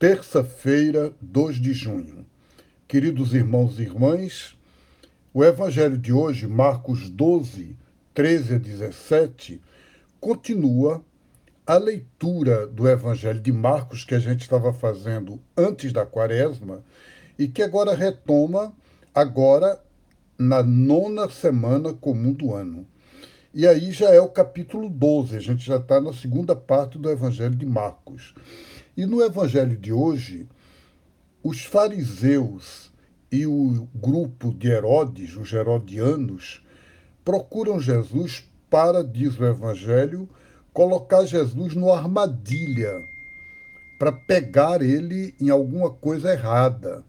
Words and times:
terça-feira, 0.00 1.12
2 1.20 1.56
de 1.56 1.74
junho. 1.74 2.24
Queridos 2.88 3.34
irmãos 3.34 3.78
e 3.78 3.82
irmãs, 3.82 4.56
o 5.34 5.44
evangelho 5.44 5.98
de 5.98 6.10
hoje, 6.10 6.46
Marcos 6.46 7.10
12, 7.10 7.76
13 8.14 8.54
a 8.54 8.58
17, 8.58 9.60
continua 10.18 11.04
a 11.66 11.76
leitura 11.76 12.66
do 12.66 12.88
evangelho 12.88 13.40
de 13.40 13.52
Marcos 13.52 14.02
que 14.02 14.14
a 14.14 14.18
gente 14.18 14.40
estava 14.40 14.72
fazendo 14.72 15.38
antes 15.54 15.92
da 15.92 16.06
quaresma 16.06 16.82
e 17.38 17.46
que 17.46 17.62
agora 17.62 17.94
retoma 17.94 18.72
agora 19.14 19.78
na 20.38 20.62
nona 20.62 21.28
semana 21.28 21.92
comum 21.92 22.32
do 22.32 22.54
ano. 22.54 22.86
E 23.52 23.66
aí 23.66 23.92
já 23.92 24.08
é 24.08 24.20
o 24.20 24.30
capítulo 24.30 24.88
12, 24.88 25.36
a 25.36 25.40
gente 25.40 25.62
já 25.62 25.76
está 25.76 26.00
na 26.00 26.14
segunda 26.14 26.56
parte 26.56 26.96
do 26.96 27.10
evangelho 27.10 27.54
de 27.54 27.66
Marcos. 27.66 28.32
E 28.96 29.06
no 29.06 29.22
evangelho 29.22 29.76
de 29.76 29.92
hoje, 29.92 30.48
os 31.42 31.64
fariseus 31.64 32.90
e 33.30 33.46
o 33.46 33.88
grupo 33.94 34.52
de 34.52 34.68
Herodes, 34.68 35.36
os 35.36 35.52
herodianos, 35.52 36.60
procuram 37.24 37.80
Jesus 37.80 38.44
para, 38.68 39.04
diz 39.04 39.38
o 39.38 39.44
evangelho, 39.44 40.28
colocar 40.72 41.24
Jesus 41.24 41.74
numa 41.74 41.96
armadilha, 41.96 42.92
para 43.98 44.12
pegar 44.12 44.82
ele 44.82 45.34
em 45.40 45.50
alguma 45.50 45.90
coisa 45.90 46.32
errada. 46.32 47.04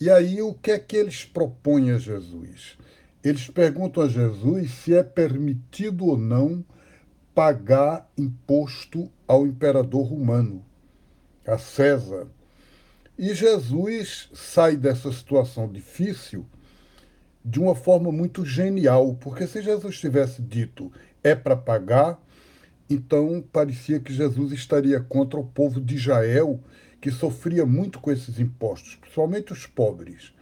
E 0.00 0.08
aí 0.08 0.40
o 0.40 0.54
que 0.54 0.70
é 0.70 0.78
que 0.78 0.96
eles 0.96 1.24
propõem 1.24 1.90
a 1.90 1.98
Jesus? 1.98 2.78
Eles 3.24 3.48
perguntam 3.48 4.04
a 4.04 4.08
Jesus 4.08 4.70
se 4.70 4.94
é 4.94 5.02
permitido 5.02 6.06
ou 6.06 6.16
não 6.16 6.64
pagar 7.34 8.08
imposto 8.16 9.10
ao 9.26 9.46
imperador 9.46 10.06
romano 10.06 10.64
a 11.46 11.58
César. 11.58 12.26
E 13.18 13.34
Jesus 13.34 14.28
sai 14.32 14.76
dessa 14.76 15.12
situação 15.12 15.70
difícil 15.70 16.46
de 17.44 17.60
uma 17.60 17.74
forma 17.74 18.12
muito 18.12 18.44
genial, 18.44 19.14
porque 19.14 19.46
se 19.46 19.62
Jesus 19.62 19.98
tivesse 19.98 20.40
dito 20.40 20.92
é 21.22 21.34
para 21.34 21.56
pagar, 21.56 22.20
então 22.88 23.42
parecia 23.52 24.00
que 24.00 24.12
Jesus 24.12 24.52
estaria 24.52 25.00
contra 25.00 25.38
o 25.38 25.46
povo 25.46 25.80
de 25.80 25.96
Israel, 25.96 26.60
que 27.00 27.10
sofria 27.10 27.66
muito 27.66 27.98
com 28.00 28.12
esses 28.12 28.38
impostos, 28.38 28.96
principalmente 28.96 29.52
os 29.52 29.66
pobres. 29.66 30.32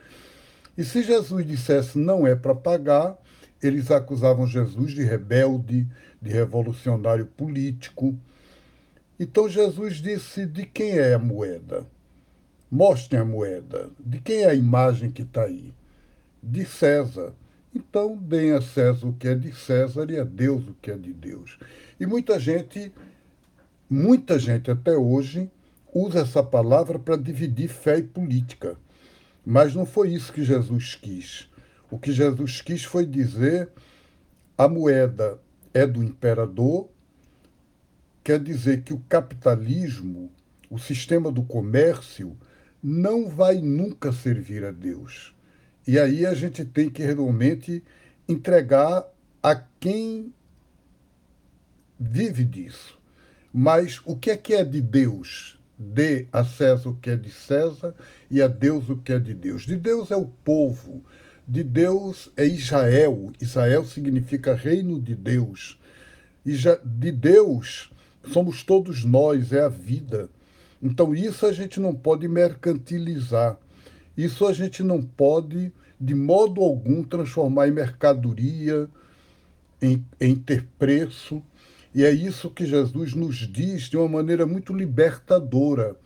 E 0.77 0.85
se 0.85 1.03
Jesus 1.03 1.47
dissesse 1.47 1.99
não 1.99 2.27
é 2.27 2.35
para 2.35 2.55
pagar, 2.55 3.17
eles 3.63 3.91
acusavam 3.91 4.47
Jesus 4.47 4.93
de 4.93 5.03
rebelde, 5.03 5.87
de 6.21 6.31
revolucionário 6.31 7.27
político. 7.27 8.19
Então 9.21 9.51
Jesus 9.51 9.97
disse: 9.97 10.47
de 10.47 10.65
quem 10.65 10.93
é 10.93 11.13
a 11.13 11.19
moeda? 11.19 11.87
Mostrem 12.71 13.21
a 13.21 13.25
moeda. 13.25 13.91
De 14.01 14.19
quem 14.19 14.45
é 14.45 14.47
a 14.47 14.55
imagem 14.55 15.11
que 15.11 15.21
está 15.21 15.43
aí? 15.43 15.75
De 16.43 16.65
César. 16.65 17.35
Então, 17.75 18.17
deem 18.17 18.53
a 18.53 18.63
César 18.63 19.07
o 19.07 19.13
que 19.13 19.29
é 19.29 19.35
de 19.35 19.55
César 19.55 20.11
e 20.11 20.19
a 20.19 20.25
Deus 20.25 20.67
o 20.67 20.75
que 20.81 20.91
é 20.91 20.97
de 20.97 21.13
Deus. 21.13 21.59
E 22.01 22.07
muita 22.07 22.41
gente, 22.41 22.91
muita 23.91 24.39
gente 24.39 24.71
até 24.71 24.97
hoje, 24.97 25.51
usa 25.95 26.21
essa 26.21 26.43
palavra 26.43 26.99
para 26.99 27.17
dividir 27.17 27.69
fé 27.69 27.99
e 27.99 28.03
política. 28.03 28.77
Mas 29.45 29.75
não 29.75 29.85
foi 29.85 30.15
isso 30.15 30.33
que 30.33 30.43
Jesus 30.43 30.95
quis. 30.95 31.47
O 31.91 31.99
que 31.99 32.11
Jesus 32.11 32.63
quis 32.63 32.85
foi 32.85 33.05
dizer: 33.05 33.69
a 34.57 34.67
moeda 34.67 35.39
é 35.75 35.87
do 35.87 36.03
imperador 36.03 36.89
quer 38.31 38.39
dizer 38.39 38.83
que 38.83 38.95
o 38.95 39.03
capitalismo, 39.09 40.31
o 40.71 40.79
sistema 40.79 41.33
do 41.33 41.43
comércio, 41.43 42.39
não 42.81 43.29
vai 43.29 43.57
nunca 43.61 44.13
servir 44.13 44.65
a 44.65 44.71
Deus. 44.71 45.35
E 45.85 45.99
aí 45.99 46.25
a 46.25 46.33
gente 46.33 46.65
tem 46.65 46.89
que 46.89 47.03
realmente 47.03 47.83
entregar 48.29 49.05
a 49.43 49.57
quem 49.81 50.33
vive 51.99 52.45
disso. 52.45 52.97
Mas 53.53 54.01
o 54.05 54.15
que 54.15 54.31
é 54.31 54.37
que 54.37 54.55
é 54.55 54.65
de 54.65 54.81
Deus? 54.81 55.59
Dê 55.77 56.29
a 56.33 56.45
César 56.45 56.91
o 56.91 56.95
que 56.95 57.11
é 57.11 57.17
de 57.17 57.33
César 57.33 57.97
e 58.31 58.41
a 58.41 58.47
Deus 58.47 58.89
o 58.89 58.97
que 58.97 59.13
é 59.13 59.19
de 59.19 59.35
Deus. 59.35 59.63
De 59.63 59.75
Deus 59.75 60.13
é 60.13 60.17
o 60.17 60.27
povo, 60.27 61.05
de 61.49 61.65
Deus 61.65 62.31
é 62.37 62.47
Israel. 62.47 63.33
Israel 63.41 63.85
significa 63.85 64.55
reino 64.55 65.01
de 65.01 65.17
Deus. 65.17 65.81
E 66.47 66.55
de 66.55 67.11
Deus 67.11 67.91
somos 68.27 68.63
todos 68.63 69.05
nós, 69.05 69.53
é 69.53 69.63
a 69.63 69.69
vida. 69.69 70.29
Então, 70.83 71.15
isso 71.15 71.47
a 71.47 71.53
gente 71.53 71.79
não 71.79 71.95
pode 71.95 72.27
mercantilizar. 72.27 73.59
Isso 74.17 74.47
a 74.47 74.53
gente 74.53 74.83
não 74.83 75.03
pode, 75.03 75.73
de 76.01 76.15
modo 76.15 76.63
algum, 76.63 77.03
transformar 77.03 77.69
em 77.69 77.73
mercadoria, 77.73 78.89
em, 79.81 80.05
em 80.21 80.35
ter 80.35 80.67
preço. 80.79 81.43
E 81.95 82.05
é 82.05 82.11
isso 82.11 82.51
que 82.51 82.65
Jesus 82.65 83.15
nos 83.15 83.37
diz 83.37 83.85
de 83.85 83.97
uma 83.97 84.09
maneira 84.09 84.47
muito 84.47 84.73
libertadora. 84.73 85.97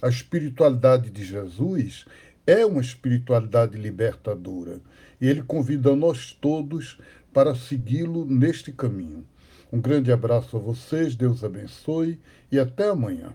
A 0.00 0.08
espiritualidade 0.08 1.10
de 1.10 1.24
Jesus 1.24 2.04
é 2.46 2.64
uma 2.64 2.80
espiritualidade 2.80 3.76
libertadora. 3.76 4.80
E 5.20 5.26
ele 5.26 5.42
convida 5.42 5.94
nós 5.96 6.36
todos 6.40 6.98
para 7.32 7.54
segui-lo 7.54 8.24
neste 8.24 8.70
caminho. 8.72 9.24
Um 9.74 9.80
grande 9.80 10.12
abraço 10.12 10.56
a 10.56 10.60
vocês, 10.60 11.16
Deus 11.16 11.42
abençoe 11.42 12.20
e 12.48 12.60
até 12.60 12.90
amanhã. 12.90 13.34